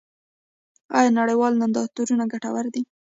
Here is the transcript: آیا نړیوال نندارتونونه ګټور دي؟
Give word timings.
آیا 0.97 1.09
نړیوال 1.19 1.53
نندارتونونه 1.61 2.23
ګټور 2.31 2.65
دي؟ 2.73 2.81